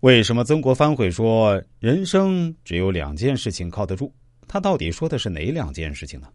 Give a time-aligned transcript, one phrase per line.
[0.00, 4.12] 为什么曾国藩会说人生只有两件事情靠得住？
[4.46, 6.28] 他到底说的是哪两件事情呢？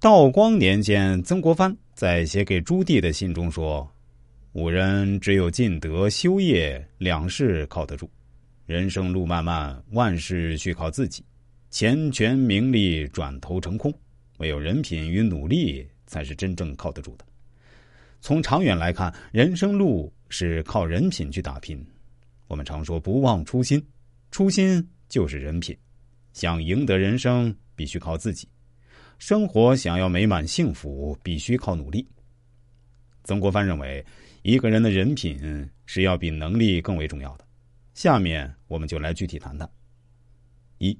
[0.00, 3.88] 道光年间，曾国藩在写给朱棣的信中说
[4.52, 8.10] ：“吾人只有尽德修业两事靠得住，
[8.66, 11.24] 人生路漫漫，万事需靠自己，
[11.70, 13.94] 钱权名利转头成空，
[14.38, 17.24] 唯有人品与努力才是真正靠得住的。
[18.20, 21.84] 从长远来看，人生路。”是靠人品去打拼。
[22.48, 23.84] 我们常说不忘初心，
[24.30, 25.76] 初心就是人品。
[26.32, 28.46] 想赢得人生，必须靠自己；
[29.18, 32.06] 生活想要美满幸福，必须靠努力。
[33.24, 34.04] 曾国藩认为，
[34.42, 37.44] 一个人的人品是要比能力更为重要的。
[37.94, 39.68] 下面我们就来具体谈谈：
[40.78, 40.96] 一，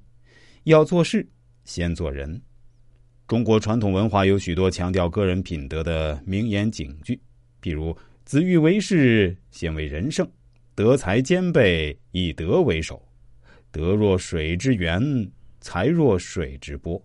[0.64, 1.28] 要做事
[1.64, 2.40] 先做人。
[3.28, 7.20] 中国传统文化有许多强调个人品德的名言警句，
[7.62, 7.96] 譬如。
[8.26, 10.26] 子欲为事，先为人圣；
[10.74, 13.00] 德才兼备，以德为首。
[13.70, 17.00] 德若水之源，才若水之波。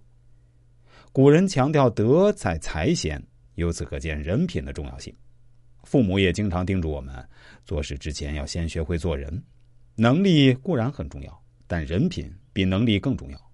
[1.11, 3.21] 古人强调德在才先，
[3.53, 5.15] 由此可见人品的重要性。
[5.83, 7.15] 父母也经常叮嘱我们，
[7.65, 9.43] 做事之前要先学会做人。
[9.93, 13.51] 能力固然很重要，但人品比能力更重要。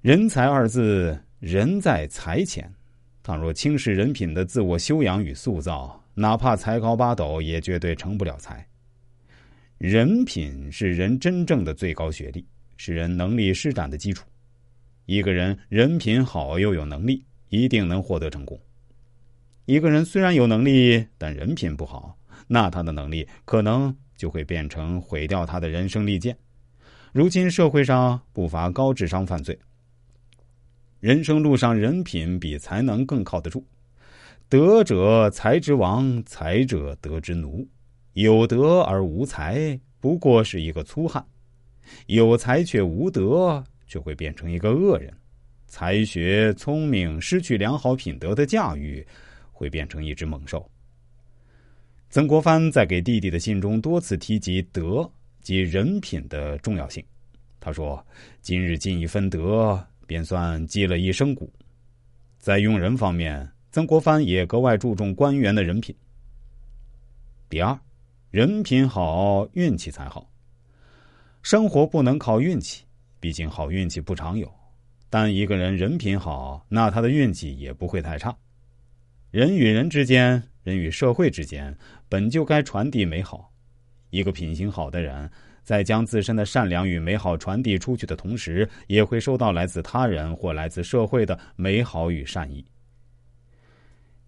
[0.00, 2.72] 人才二字，人在才前。
[3.22, 8.66] 倘若轻视人品的自我修养与塑造，哪怕才高八斗，也绝对成不了才。
[9.78, 12.46] 人品是人真正的最高学历，
[12.76, 14.24] 是人能力施展的基础。
[15.06, 18.58] 一个人人品好又有能力，一定能获得成功。
[19.64, 22.16] 一个人虽然有能力，但人品不好，
[22.46, 26.36] 那他的能力可能就会变成毁掉他的人生利剑。
[27.12, 29.58] 如今社会上不乏高智商犯罪，
[31.00, 33.66] 人生路上人品比才能更靠得住。
[34.52, 37.66] 德者才之王，才者德之奴。
[38.12, 41.24] 有德而无才，不过是一个粗汉；
[42.04, 45.10] 有才却无德，却会变成一个恶人。
[45.66, 49.02] 才学聪明失去良好品德的驾驭，
[49.52, 50.70] 会变成一只猛兽。
[52.10, 55.10] 曾国藩在给弟弟的信中多次提及德
[55.40, 57.02] 及人品的重要性。
[57.58, 58.06] 他说
[58.42, 61.50] ：“今日尽一分德，便算积了一生谷。”
[62.38, 63.50] 在用人方面。
[63.72, 65.96] 曾国藩也格外注重官员的人品。
[67.48, 67.78] 第二，
[68.30, 70.30] 人品好，运气才好。
[71.40, 72.84] 生活不能靠运气，
[73.18, 74.46] 毕竟好运气不常有。
[75.08, 78.36] 但一个人人品好，那他的运气也不会太差。
[79.30, 81.74] 人与人之间，人与社会之间，
[82.10, 83.50] 本就该传递美好。
[84.10, 85.30] 一个品行好的人，
[85.62, 92.62] 在将自身的善良与美好传递出去的同时，也会收到来自他人或来自社会的美好与善意。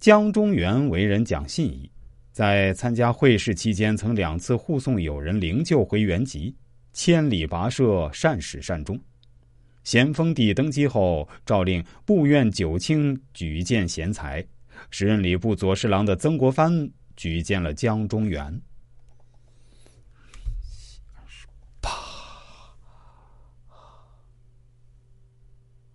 [0.04, 1.90] 江中源为人讲信义，
[2.30, 6.54] 在参加会试期间，曾两次护送友人灵柩回原籍，
[6.92, 9.00] 千里跋涉，善始善终。
[9.82, 14.44] 咸丰帝登基后，诏令部院九卿举荐贤才，
[14.90, 18.60] 时任礼部左侍郎的曾国藩举荐了江中源。